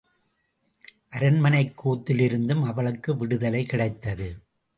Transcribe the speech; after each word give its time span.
அரண்மனைக் 1.09 1.87
கூத்திலிருந்தும் 1.87 2.63
அவளுக்கு 2.63 3.17
விடுதலை 3.17 3.65
கிடைத்தது. 3.65 4.37